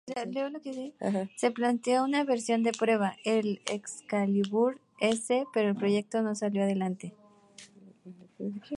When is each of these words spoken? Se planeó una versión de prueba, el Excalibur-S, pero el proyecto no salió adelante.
Se 1.35 1.51
planeó 1.51 2.03
una 2.03 2.23
versión 2.23 2.63
de 2.63 2.71
prueba, 2.71 3.17
el 3.23 3.61
Excalibur-S, 3.71 5.45
pero 5.53 5.69
el 5.69 5.75
proyecto 5.75 6.23
no 6.23 6.33
salió 6.33 6.63
adelante. 6.63 7.13